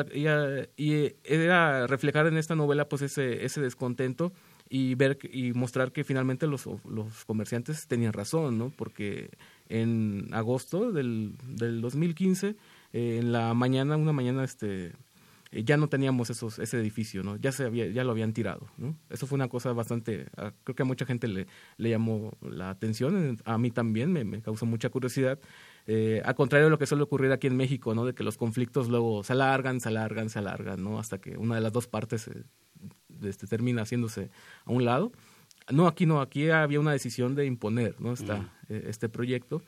[0.78, 4.32] y, era reflejar en esta novela pues ese, ese descontento
[4.70, 8.70] y ver y mostrar que finalmente los, los comerciantes tenían razón, ¿no?
[8.70, 9.28] Porque
[9.68, 12.56] en agosto del, del 2015,
[12.94, 14.92] eh, en la mañana, una mañana, este
[15.54, 17.37] eh, ya no teníamos esos, ese edificio, ¿no?
[17.37, 18.96] Ya, se había, ya lo habían tirado, ¿no?
[19.08, 20.26] Eso fue una cosa bastante,
[20.64, 24.42] creo que a mucha gente le, le llamó la atención, a mí también me, me
[24.42, 25.38] causó mucha curiosidad,
[25.86, 28.04] eh, a contrario de lo que suele ocurrir aquí en México, ¿no?
[28.04, 30.98] De que los conflictos luego se alargan, se alargan, se alargan, ¿no?
[30.98, 32.44] Hasta que una de las dos partes eh,
[33.22, 34.30] este, termina haciéndose
[34.64, 35.12] a un lado.
[35.70, 38.12] No, aquí no, aquí había una decisión de imponer, ¿no?
[38.12, 39.62] Esta, este proyecto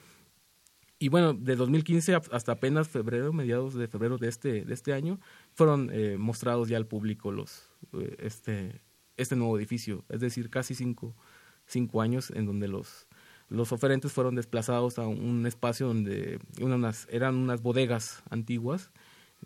[0.99, 5.21] y bueno, de 2015 hasta apenas febrero, mediados de febrero de este, de este año,
[5.53, 8.81] fueron eh, mostrados ya al público los, eh, este,
[9.19, 10.05] este nuevo edificio.
[10.09, 11.15] Es decir, casi cinco,
[11.67, 13.06] cinco años en donde los,
[13.49, 18.91] los oferentes fueron desplazados a un espacio donde unas, eran unas bodegas antiguas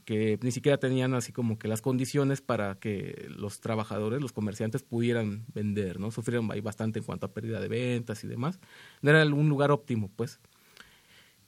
[0.05, 4.83] que ni siquiera tenían así como que las condiciones para que los trabajadores, los comerciantes
[4.83, 6.11] pudieran vender, ¿no?
[6.11, 8.59] Sufrieron ahí bastante en cuanto a pérdida de ventas y demás.
[9.03, 10.41] No era un lugar óptimo, pues.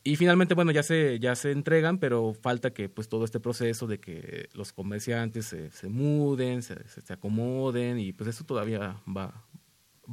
[0.05, 3.87] Y finalmente, bueno, ya se, ya se entregan, pero falta que pues todo este proceso
[3.87, 9.45] de que los comerciantes se, se muden, se, se, acomoden y pues eso todavía va,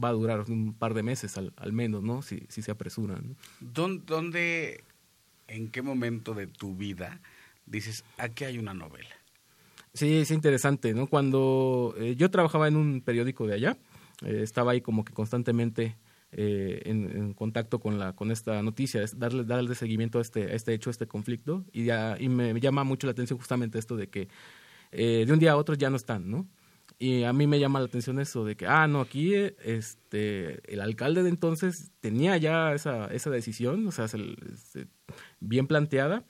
[0.02, 2.22] va a durar un par de meses al, al menos, ¿no?
[2.22, 3.36] Si, si se apresuran.
[3.60, 4.84] ¿Dónde,
[5.48, 7.20] en qué momento de tu vida
[7.66, 9.16] dices, aquí hay una novela?
[9.94, 11.08] Sí, es interesante, ¿no?
[11.08, 13.78] Cuando eh, yo trabajaba en un periódico de allá,
[14.24, 15.98] eh, estaba ahí como que constantemente
[16.32, 20.54] eh, en, contacto con la con esta noticia, es darle darle seguimiento a este a
[20.54, 23.96] este hecho, a este conflicto y ya y me, llama mucho la atención justamente esto
[23.96, 24.28] de que
[24.92, 26.48] de un día a otro ya no están, ¿no?
[27.02, 30.82] Y a mí me llama la atención eso de que, ah, no, aquí este, el
[30.82, 34.88] alcalde de entonces tenía ya esa, esa decisión, o sea, este,
[35.40, 36.26] bien planteada,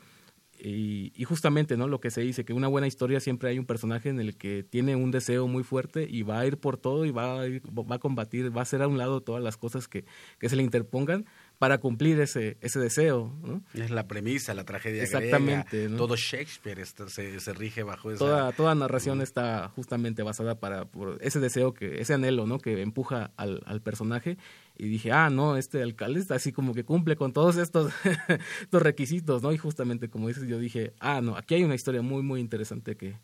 [0.62, 1.88] y, justamente, ¿no?
[1.88, 4.64] Lo que se dice, que una buena historia siempre hay un personaje en el que
[4.64, 7.96] tiene un deseo muy fuerte y va a ir por todo y va a, va
[7.96, 10.06] a combatir, va a hacer a un lado todas las cosas que,
[10.38, 11.26] que se le interpongan
[11.60, 13.36] para cumplir ese, ese deseo.
[13.44, 13.62] ¿no?
[13.74, 15.98] Es la premisa, la tragedia Exactamente, griega.
[15.98, 18.20] Todo Shakespeare se, se, rige bajo esa...
[18.20, 22.60] Toda, toda narración está justamente basada para por ese deseo, que ese anhelo ¿no?
[22.60, 24.38] que empuja al, al personaje
[24.78, 27.92] y dije, ah, no, este alcalde está así como que cumple con todos estos,
[28.62, 29.52] estos requisitos, ¿no?
[29.52, 32.96] Y justamente como dices, yo dije, ah, no, aquí hay una historia muy, muy interesante
[32.96, 33.18] que,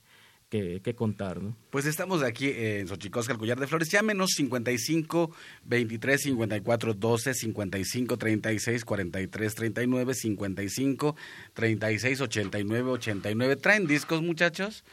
[0.49, 1.55] que, que, contar, ¿no?
[1.69, 3.89] Pues estamos aquí en Xochicosca, el Collar de Flores.
[3.89, 5.31] Llámenos 55
[5.63, 11.15] 23 54 12, 55 36 43 39, 55
[11.53, 13.55] 36 89 89.
[13.57, 14.83] ¿Traen discos, muchachos?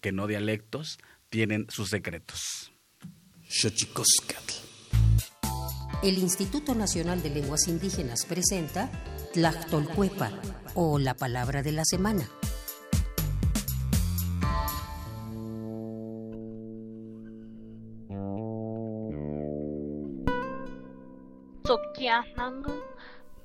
[0.00, 2.72] que no dialectos, tienen sus secretos.
[6.04, 8.92] El Instituto Nacional de Lenguas Indígenas presenta
[9.34, 10.30] Tlactolcuepa
[10.74, 12.28] o la palabra de la semana.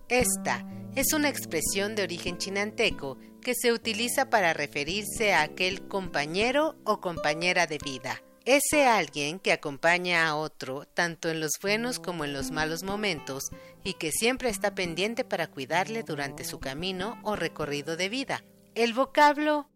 [0.09, 6.75] Esta es una expresión de origen chinanteco que se utiliza para referirse a aquel compañero
[6.83, 8.21] o compañera de vida.
[8.45, 13.43] Ese alguien que acompaña a otro tanto en los buenos como en los malos momentos
[13.85, 18.43] y que siempre está pendiente para cuidarle durante su camino o recorrido de vida.
[18.75, 19.69] El vocablo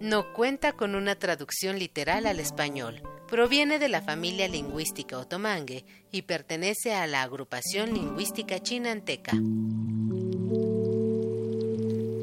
[0.00, 6.22] no cuenta con una traducción literal al español Proviene de la familia lingüística otomangue y
[6.22, 9.32] pertenece a la agrupación lingüística chinanteca.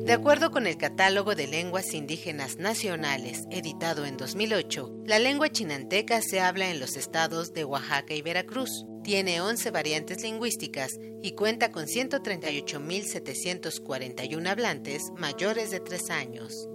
[0.05, 6.21] De acuerdo con el Catálogo de Lenguas Indígenas Nacionales, editado en 2008, la lengua chinanteca
[6.21, 8.86] se habla en los estados de Oaxaca y Veracruz.
[9.03, 16.69] Tiene 11 variantes lingüísticas y cuenta con 138.741 hablantes mayores de 3 años.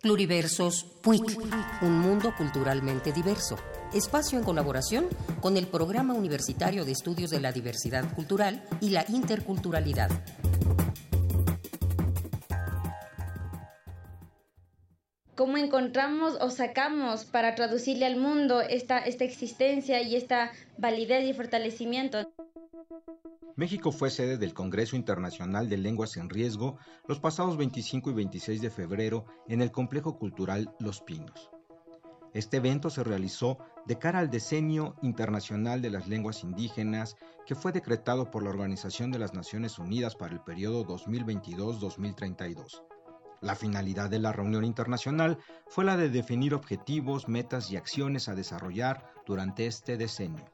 [0.00, 1.38] Pluriversos PUIC,
[1.82, 3.56] un mundo culturalmente diverso.
[3.92, 5.08] Espacio en colaboración
[5.42, 10.10] con el Programa Universitario de Estudios de la Diversidad Cultural y la Interculturalidad.
[15.34, 21.34] ¿Cómo encontramos o sacamos para traducirle al mundo esta, esta existencia y esta validez y
[21.34, 22.26] fortalecimiento?
[23.60, 28.62] México fue sede del Congreso Internacional de Lenguas en Riesgo los pasados 25 y 26
[28.62, 31.50] de febrero en el Complejo Cultural Los Pinos.
[32.32, 37.70] Este evento se realizó de cara al Decenio Internacional de las Lenguas Indígenas que fue
[37.70, 42.82] decretado por la Organización de las Naciones Unidas para el periodo 2022-2032.
[43.42, 45.36] La finalidad de la reunión internacional
[45.68, 50.46] fue la de definir objetivos, metas y acciones a desarrollar durante este decenio.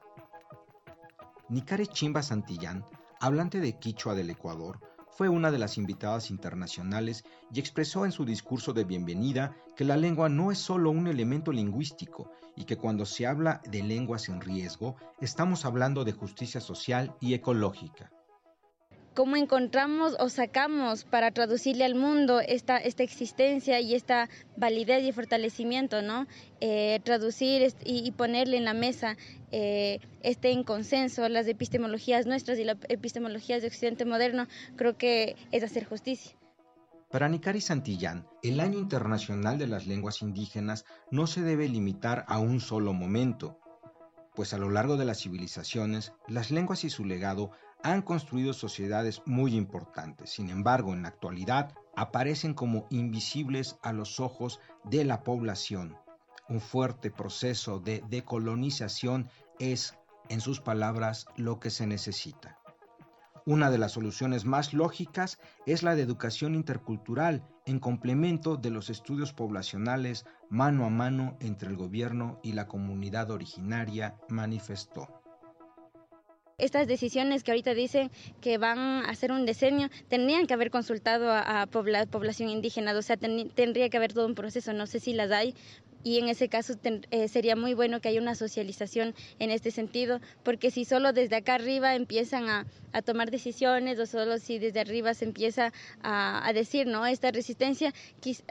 [1.49, 2.83] Nicare Chimba Santillán,
[3.19, 8.23] hablante de Quichua del Ecuador, fue una de las invitadas internacionales y expresó en su
[8.25, 13.05] discurso de bienvenida que la lengua no es solo un elemento lingüístico y que cuando
[13.05, 18.11] se habla de lenguas en riesgo estamos hablando de justicia social y ecológica
[19.17, 25.11] cómo encontramos o sacamos para traducirle al mundo esta, esta existencia y esta validez y
[25.11, 26.27] fortalecimiento, ¿no?
[26.61, 29.17] Eh, traducir y, ponerle en la mesa
[29.51, 34.45] eh, este en consenso las epistemologías nuestras y las epistemologías de Occidente moderno,
[34.75, 36.37] creo que es hacer justicia.
[37.09, 42.37] Para Nicari Santillán, el Año Internacional de las Lenguas Indígenas no se debe limitar a
[42.37, 43.57] un solo momento,
[44.35, 47.49] pues a lo largo de las civilizaciones, las lenguas y su legado
[47.83, 50.31] han construido sociedades muy importantes.
[50.31, 55.97] Sin embargo, en la actualidad aparecen como invisibles a los ojos de la población.
[56.49, 59.97] Un fuerte proceso de decolonización es,
[60.29, 62.57] en sus palabras, lo que se necesita.
[63.45, 68.89] Una de las soluciones más lógicas es la de educación intercultural en complemento de los
[68.89, 75.21] estudios poblacionales mano a mano entre el gobierno y la comunidad originaria, manifestó
[76.59, 78.09] estas decisiones que ahorita dicen
[78.41, 83.15] que van a hacer un diseño, tendrían que haber consultado a, población indígena, o sea,
[83.15, 85.53] tendría que haber todo un proceso, no sé si las hay,
[86.03, 90.21] y en ese caso eh, sería muy bueno que haya una socialización en este sentido,
[90.43, 92.65] porque si solo desde acá arriba empiezan a,
[93.05, 95.71] tomar decisiones o solo si desde arriba se empieza
[96.01, 97.05] a, decir, ¿no?
[97.05, 97.93] Esta resistencia,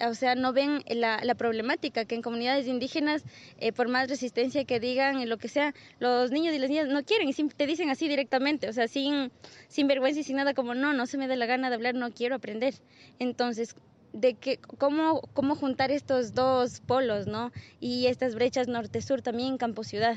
[0.09, 3.25] o sea, no ven la, problemática que en comunidades indígenas,
[3.59, 7.03] eh, por más resistencia que digan lo que sea, los niños y las niñas no
[7.03, 9.33] quieren y te dicen así directamente, o sea, sin,
[9.67, 11.97] sin vergüenza y sin nada como, no, no se me da la gana de hablar,
[11.97, 12.75] no quiero aprender.
[13.19, 13.75] Entonces,
[14.17, 17.53] de que cómo, cómo juntar estos dos polos, ¿no?
[17.81, 20.17] Y estas brechas norte-sur también en Campo Ciudad.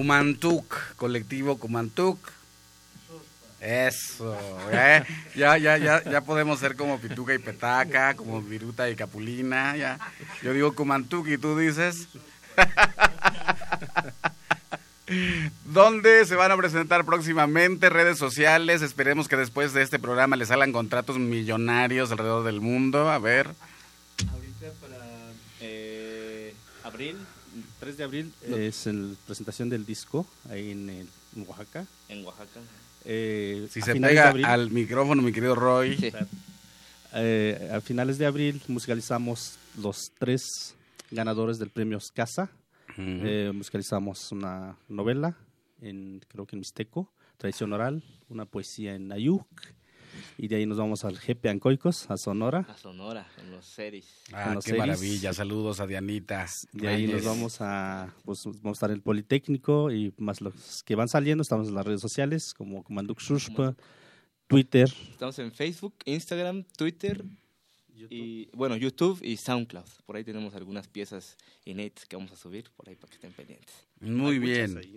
[0.02, 2.18] Kumantuk, colectivo Kumantuk.
[3.60, 4.36] Eso,
[4.72, 5.04] ¿eh?
[5.36, 10.00] ya, ya, ya, ya podemos ser como Pituca y Petaca, como Viruta y Capulina, ya.
[10.42, 12.08] Yo digo Kumantuk y tú dices.
[15.66, 17.88] ¿Dónde se van a presentar próximamente?
[17.88, 18.82] Redes sociales.
[18.82, 23.08] Esperemos que después de este programa les salgan contratos millonarios alrededor del mundo.
[23.08, 23.54] A ver.
[28.02, 28.32] De abril.
[28.48, 31.08] Es la presentación del disco ahí en, en
[31.46, 31.86] Oaxaca.
[32.08, 32.60] En Oaxaca.
[33.04, 35.96] Eh, Si se pega abril- al micrófono, mi querido Roy.
[35.96, 36.12] Sí.
[37.14, 40.74] Eh, a finales de abril musicalizamos los tres
[41.10, 42.50] ganadores del premio Casa.
[42.98, 45.36] Eh, musicalizamos una novela,
[45.80, 49.46] en, creo que en Mixteco, tradición oral, una poesía en Ayuk,
[50.38, 52.66] y de ahí nos vamos al Jepe Ancoicos, a Sonora.
[52.68, 54.06] A Sonora, en los series.
[54.32, 54.86] Ah, con los qué series.
[54.86, 55.32] maravilla.
[55.32, 56.46] Saludos a Dianita.
[56.72, 60.82] De ahí nos vamos a, pues, vamos a estar en el Politécnico y más los
[60.84, 63.74] que van saliendo, estamos en las redes sociales como Comanduk Shushpa,
[64.46, 64.92] Twitter.
[65.10, 67.24] Estamos en Facebook, Instagram, Twitter
[68.10, 69.86] y bueno, YouTube y SoundCloud.
[70.06, 73.32] Por ahí tenemos algunas piezas inéditas que vamos a subir por ahí para que estén
[73.32, 73.74] pendientes.
[74.02, 74.80] Muy bien.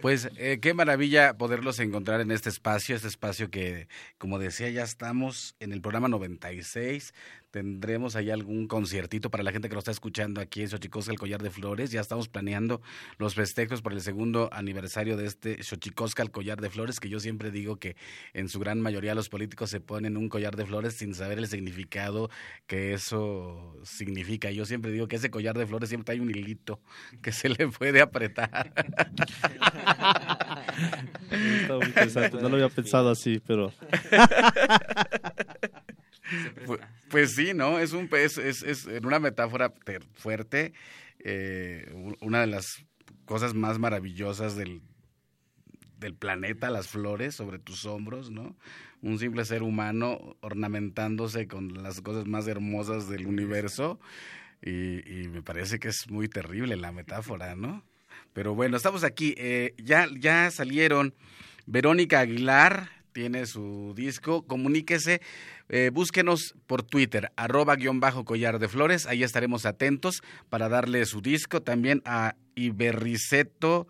[0.00, 3.88] Pues eh, qué maravilla poderlos encontrar en este espacio, este espacio que,
[4.18, 7.12] como decía, ya estamos en el programa 96.
[7.50, 11.18] Tendremos ahí algún conciertito para la gente que lo está escuchando aquí en Xochicosca, el
[11.18, 11.90] Collar de Flores.
[11.90, 12.82] Ya estamos planeando
[13.18, 17.18] los festejos por el segundo aniversario de este Xochicosca, el Collar de Flores, que yo
[17.18, 17.96] siempre digo que
[18.34, 21.48] en su gran mayoría los políticos se ponen un collar de flores sin saber el
[21.48, 22.28] significado
[22.66, 24.50] que eso significa.
[24.50, 26.80] Yo siempre digo que ese collar de flores siempre hay un hilito
[27.22, 28.72] que se le puede apretar.
[31.60, 33.72] Está muy interesante, no lo había pensado así, pero
[36.64, 37.78] Pues, pues sí, ¿no?
[37.78, 39.72] Es un es, es, es en una metáfora
[40.14, 40.72] fuerte,
[41.20, 42.84] eh, una de las
[43.24, 44.82] cosas más maravillosas del,
[45.98, 48.56] del planeta, las flores sobre tus hombros, ¿no?
[49.02, 54.00] Un simple ser humano ornamentándose con las cosas más hermosas del universo.
[54.62, 57.84] Y, y me parece que es muy terrible la metáfora, ¿no?
[58.36, 59.34] Pero bueno, estamos aquí.
[59.38, 61.14] eh, ya, ya salieron.
[61.64, 64.46] Verónica Aguilar tiene su disco.
[64.46, 65.22] Comuníquese.
[65.70, 69.06] eh, búsquenos por Twitter, arroba guion bajo collar de flores.
[69.06, 70.20] Ahí estaremos atentos
[70.50, 71.62] para darle su disco.
[71.62, 73.88] También a Iberriceto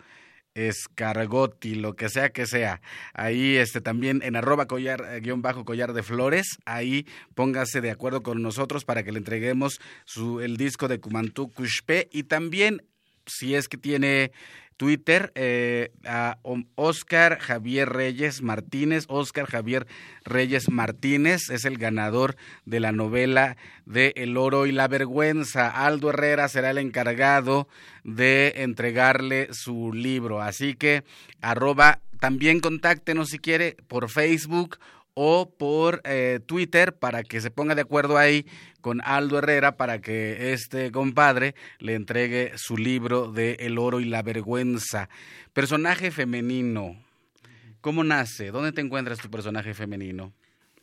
[0.54, 2.80] Escargotti, lo que sea que sea.
[3.14, 6.58] Ahí este también en arroba collar eh, guion bajo collar de flores.
[6.66, 11.52] Ahí póngase de acuerdo con nosotros para que le entreguemos su, el disco de Kumantú
[11.52, 12.08] Kushpe.
[12.12, 12.82] Y también,
[13.26, 14.32] si es que tiene
[14.76, 16.38] Twitter, eh, a
[16.74, 19.06] Oscar Javier Reyes Martínez.
[19.08, 19.86] Oscar Javier
[20.24, 23.56] Reyes Martínez es el ganador de la novela
[23.86, 25.68] de El oro y la vergüenza.
[25.68, 27.68] Aldo Herrera será el encargado
[28.04, 30.42] de entregarle su libro.
[30.42, 31.04] Así que
[31.40, 34.78] arroba, también contáctenos si quiere por Facebook
[35.18, 38.46] o por eh, Twitter para que se ponga de acuerdo ahí
[38.82, 44.04] con Aldo Herrera para que este compadre le entregue su libro de El oro y
[44.04, 45.08] la vergüenza.
[45.54, 47.02] Personaje femenino.
[47.80, 48.50] ¿Cómo nace?
[48.50, 50.34] ¿Dónde te encuentras tu personaje femenino?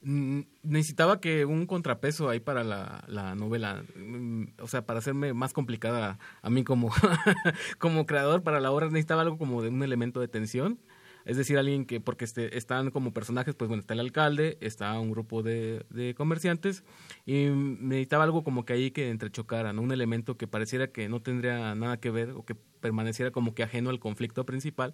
[0.02, 5.54] Necesitaba que un contrapeso ahí para la, la novela, mm, o sea, para hacerme más
[5.54, 6.92] complicada a mí como,
[7.78, 10.80] como creador para la obra, necesitaba algo como de un elemento de tensión.
[11.26, 15.00] Es decir, alguien que, porque este, están como personajes, pues bueno, está el alcalde, está
[15.00, 16.84] un grupo de, comerciantes,
[17.26, 21.76] y necesitaba algo como que ahí que entrechocaran, un elemento que pareciera que no tendría
[21.76, 24.94] nada que ver o que permaneciera como que ajeno al conflicto principal,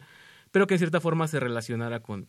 [0.52, 2.28] pero que en cierta forma se relacionara con,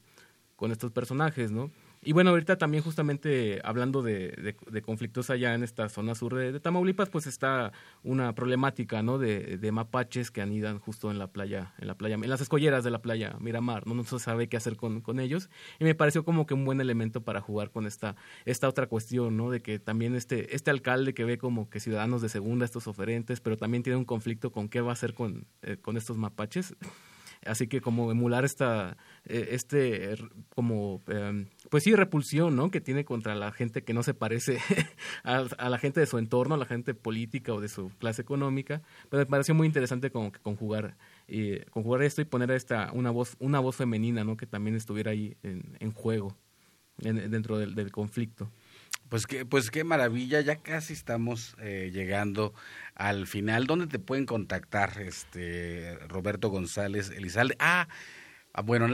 [0.57, 1.71] con estos personajes, ¿no?
[2.03, 6.59] Y bueno, ahorita también justamente hablando de, de, conflictos allá en esta zona sur de,
[6.59, 7.73] Tamaulipas, pues está
[8.03, 9.19] una problemática, ¿no?
[9.19, 12.85] De, de, mapaches que anidan justo en la playa, en la playa, en las escolleras
[12.85, 13.95] de la playa Miramar, ¿no?
[13.95, 15.51] No se sabe qué hacer con, con ellos.
[15.79, 19.37] Y me pareció como que un buen elemento para jugar con esta, esta otra cuestión,
[19.37, 19.51] ¿no?
[19.51, 23.41] De que también este, este alcalde que ve como que ciudadanos de segunda, estos oferentes,
[23.41, 26.75] pero también tiene un conflicto con qué va a hacer con, eh, con estos mapaches.
[27.47, 30.15] Así que como emular esta, eh, este,
[30.55, 32.71] como, em, pues sí, repulsión, ¿no?
[32.71, 34.59] Que tiene contra la gente que no se parece
[35.25, 38.83] a, la gente de su entorno, a la gente política o de su clase económica.
[39.09, 40.97] Pero me pareció muy interesante como que conjugar,
[41.29, 44.37] eh, conjugar esto y poner esta, una voz, una voz femenina, ¿no?
[44.37, 46.37] Que también estuviera ahí en, en juego,
[46.99, 48.51] dentro del, del conflicto.
[49.09, 52.55] Pues qué, pues qué maravilla, ya casi estamos eh, llegando
[52.95, 53.66] al final.
[53.66, 57.57] ¿Dónde te pueden contactar, este Roberto González Elizalde?
[57.59, 57.89] Ah,
[58.53, 58.87] ah bueno,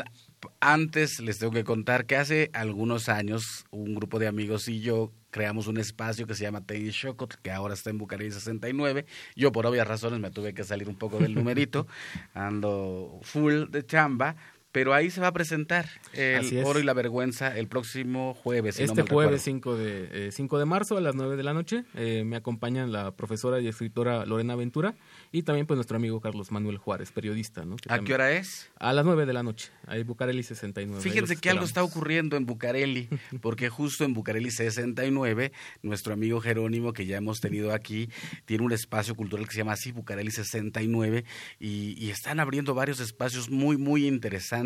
[0.60, 5.12] antes les tengo que contar que hace algunos años un grupo de amigos y yo
[5.30, 9.04] creamos un espacio que se llama Ten Shokot, que ahora está en Bucareli 69.
[9.34, 11.86] Yo por obvias razones me tuve que salir un poco del numerito,
[12.34, 14.36] ando full de chamba,
[14.76, 18.78] pero ahí se va a presentar el Oro y la Vergüenza el próximo jueves.
[18.78, 21.84] este jueves 5 de, eh, 5 de marzo a las 9 de la noche.
[21.94, 24.94] Eh, me acompañan la profesora y escritora Lorena Ventura
[25.32, 27.64] y también pues nuestro amigo Carlos Manuel Juárez, periodista.
[27.64, 27.76] ¿no?
[27.88, 28.70] ¿A qué hora es?
[28.78, 31.00] A las 9 de la noche, ahí Bucareli 69.
[31.00, 33.08] Fíjense que algo está ocurriendo en Bucareli,
[33.40, 35.52] porque justo en Bucareli 69,
[35.82, 38.10] nuestro amigo Jerónimo, que ya hemos tenido aquí,
[38.44, 41.24] tiene un espacio cultural que se llama así, Bucareli 69,
[41.58, 44.65] y, y están abriendo varios espacios muy, muy interesantes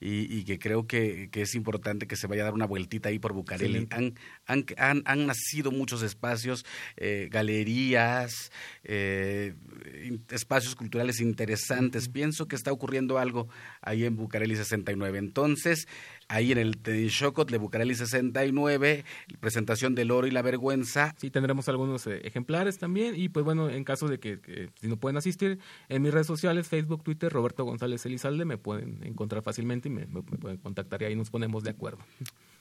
[0.00, 3.32] y, que creo que, es importante que se vaya a dar una vueltita ahí por
[3.32, 3.86] Bucareli.
[3.90, 4.14] Han,
[4.46, 6.64] han, han, nacido muchos espacios,
[6.96, 8.52] eh, galerías,
[8.84, 9.54] eh,
[10.30, 12.08] espacios culturales interesantes.
[12.08, 13.48] Pienso que está ocurriendo algo
[13.80, 15.18] ahí en Bucareli 69.
[15.18, 15.88] Entonces,
[16.28, 19.04] ahí en el Tenshokot de Bucareli 69,
[19.40, 21.14] presentación del oro y la vergüenza.
[21.18, 24.96] Sí, tendremos algunos eh, ejemplares también y pues bueno, en caso de que, si no
[24.98, 25.58] pueden asistir,
[25.88, 30.06] en mis redes sociales, Facebook, Twitter, Roberto González Elizalde, me pueden encontrar fácilmente y me,
[30.06, 31.98] pueden contactar y ahí nos ponemos de acuerdo.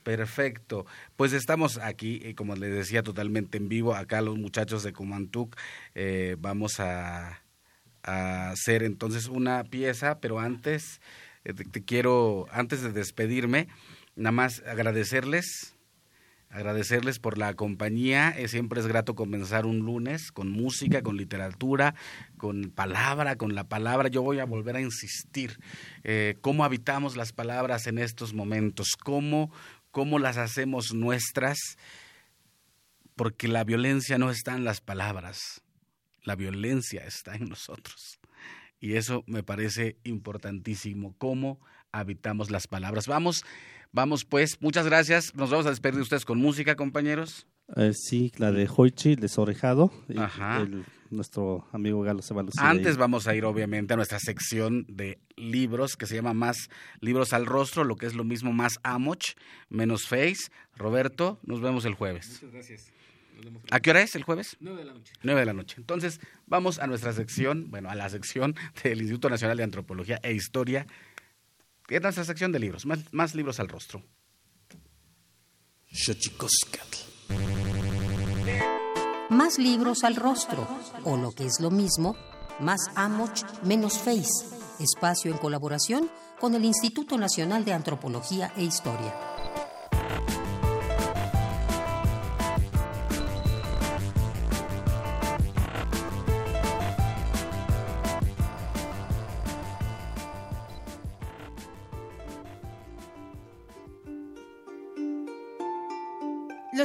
[0.03, 0.85] Perfecto.
[1.17, 3.93] Pues estamos aquí, eh, como les decía, totalmente en vivo.
[3.93, 5.57] Acá los muchachos de Comantuc
[5.95, 7.43] eh, vamos a,
[8.03, 11.01] a hacer entonces una pieza, pero antes
[11.47, 13.69] eh, te, quiero, antes de despedirme,
[14.17, 15.77] nada más agradecerles,
[16.49, 18.31] agradecerles por la compañía.
[18.31, 21.95] Eh, siempre es grato comenzar un lunes con música, con literatura,
[22.35, 24.09] con palabra, con la palabra.
[24.09, 25.57] Yo voy a volver a insistir
[26.03, 29.49] eh, cómo habitamos las palabras en estos momentos, cómo,
[29.91, 31.57] cómo las hacemos nuestras,
[33.15, 35.61] porque la violencia no está en las palabras,
[36.23, 38.16] la violencia está en nosotros.
[38.79, 41.59] Y eso me parece importantísimo, cómo
[41.91, 43.07] habitamos las palabras.
[43.07, 43.43] Vamos,
[43.91, 45.33] vamos pues, muchas gracias.
[45.35, 47.47] Nos vamos a despedir de ustedes con música, compañeros.
[47.75, 49.91] Eh, sí, la de Hoichi, Desorejado.
[50.17, 50.65] Ajá.
[51.09, 55.19] nuestro amigo Galo se va a Antes vamos a ir, obviamente, a nuestra sección de
[55.35, 56.69] libros que se llama Más
[57.01, 59.35] Libros al Rostro, lo que es lo mismo, más Amoch,
[59.69, 60.49] menos Face.
[60.75, 62.41] Roberto, nos vemos el jueves.
[62.41, 62.96] Muchas gracias.
[63.71, 64.57] ¿A qué hora es el jueves?
[64.59, 65.13] Nueve de la noche.
[65.23, 65.75] Nueve de la noche.
[65.77, 70.33] Entonces, vamos a nuestra sección, bueno, a la sección del Instituto Nacional de Antropología e
[70.33, 70.87] Historia,
[71.87, 74.03] que es nuestra sección de libros, más, libros al rostro.
[79.29, 80.67] Más libros al rostro,
[81.03, 82.15] o lo que es lo mismo,
[82.59, 84.45] más Amoch, menos Face,
[84.79, 86.09] espacio en colaboración
[86.39, 89.36] con el Instituto Nacional de Antropología e Historia.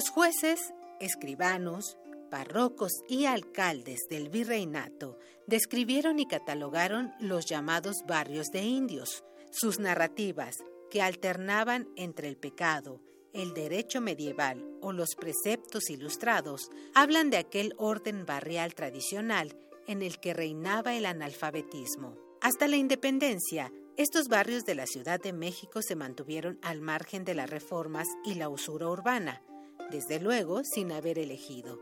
[0.02, 1.96] Los jueces, escribanos,
[2.28, 9.22] párrocos y alcaldes del virreinato describieron y catalogaron los llamados barrios de indios,
[9.52, 10.56] sus narrativas,
[10.90, 13.00] que alternaban entre el pecado,
[13.32, 20.18] el derecho medieval o los preceptos ilustrados hablan de aquel orden barrial tradicional en el
[20.18, 22.16] que reinaba el analfabetismo.
[22.40, 27.34] Hasta la independencia, estos barrios de la Ciudad de México se mantuvieron al margen de
[27.34, 29.42] las reformas y la usura urbana,
[29.90, 31.80] desde luego sin haber elegido.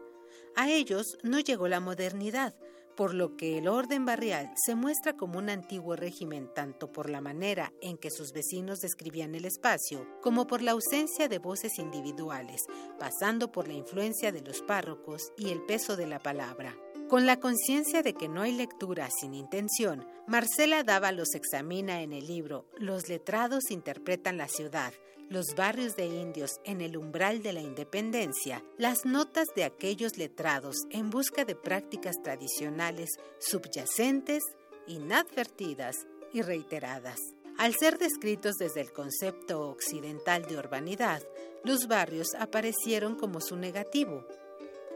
[0.56, 2.54] A ellos no llegó la modernidad,
[2.96, 7.22] por lo que el orden barrial se muestra como un antiguo régimen tanto por la
[7.22, 12.60] manera en que sus vecinos describían el espacio, como por la ausencia de voces individuales,
[12.98, 16.76] pasando por la influencia de los párrocos y el peso de la palabra.
[17.08, 22.26] Con la conciencia de que no hay lectura sin intención, Marcela Dávalos examina en el
[22.26, 24.92] libro Los letrados interpretan la ciudad,
[25.30, 30.76] los barrios de indios en el umbral de la independencia, las notas de aquellos letrados
[30.90, 34.42] en busca de prácticas tradicionales subyacentes,
[34.88, 35.94] inadvertidas
[36.32, 37.18] y reiteradas.
[37.58, 41.22] Al ser descritos desde el concepto occidental de urbanidad,
[41.62, 44.26] los barrios aparecieron como su negativo,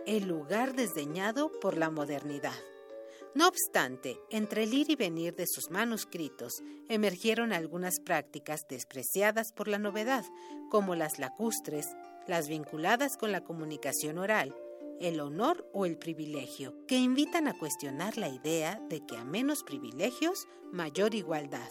[0.05, 2.59] el lugar desdeñado por la modernidad.
[3.35, 9.67] No obstante, entre el ir y venir de sus manuscritos emergieron algunas prácticas despreciadas por
[9.67, 10.25] la novedad,
[10.71, 11.89] como las lacustres,
[12.29, 14.55] las vinculadas con la comunicación oral,
[15.01, 19.65] el honor o el privilegio, que invitan a cuestionar la idea de que a menos
[19.65, 21.71] privilegios, mayor igualdad.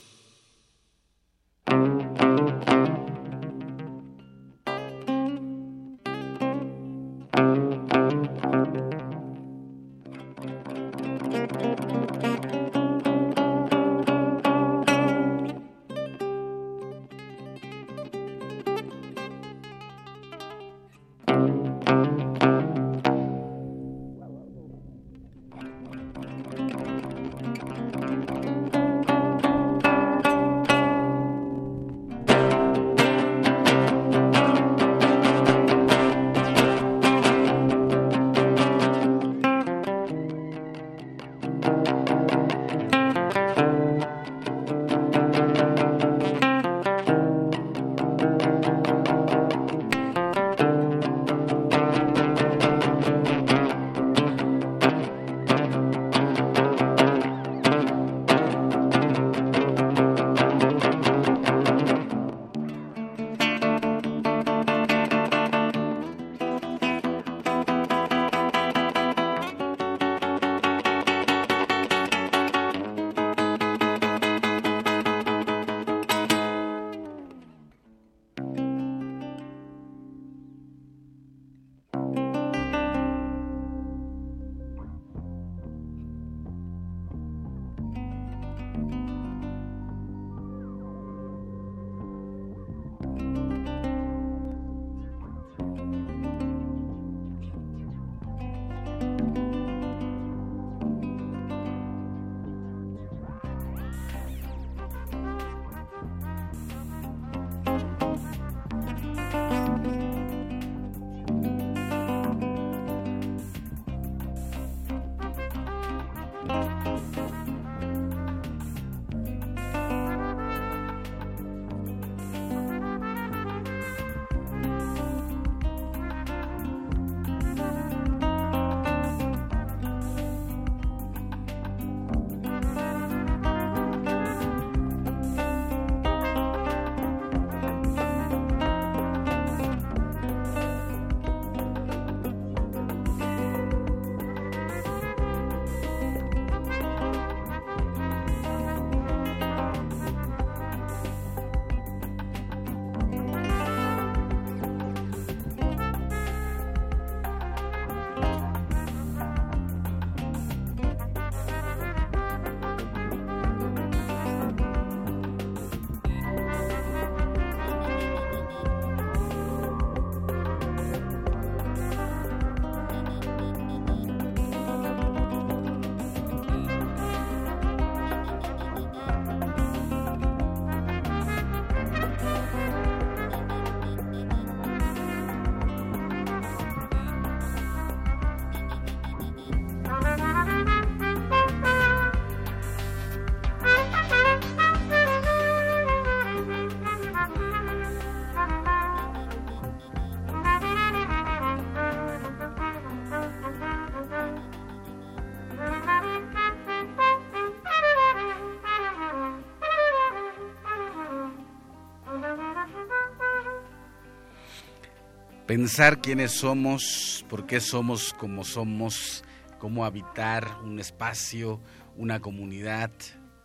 [215.47, 219.23] Pensar quiénes somos, por qué somos como somos,
[219.57, 221.59] cómo habitar un espacio,
[221.97, 222.91] una comunidad,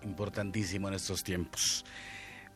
[0.02, 1.84] importantísimo en estos tiempos.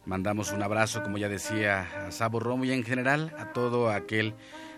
[0.04, 4.34] Mandamos un abrazo, como ya decía, a Sabo Romo y en general a todo aquel,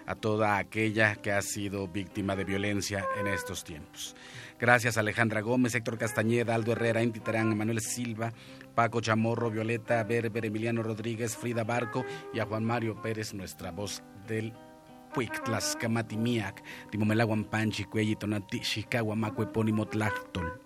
[0.07, 4.17] a toda aquella que ha sido víctima de violencia en estos tiempos.
[4.63, 8.33] Gracias a Alejandra Gómez, Héctor Castañeda, Aldo Herrera, Inti Terán, Manuel Silva,
[8.77, 14.05] Paco Chamorro, Violeta Berber, Emiliano Rodríguez, Frida Barco y a Juan Mario Pérez, nuestra voz
[14.29, 14.53] del
[15.13, 20.62] Puic, Tlaxcamatimiac, Timomelaguan Panchi, Cuelli, Tonati, Chicago, Macue, Pónimo, Tlachtol.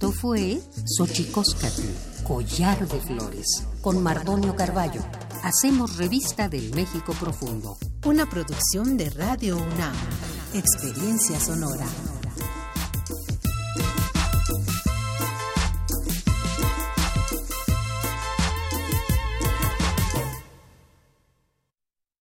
[0.00, 1.82] Esto fue Xochicóscatl,
[2.24, 5.02] Collar de Flores, con Mardonio Carballo.
[5.42, 7.76] Hacemos revista del México Profundo.
[8.06, 9.94] Una producción de Radio UNAM.
[10.54, 11.84] Experiencia sonora.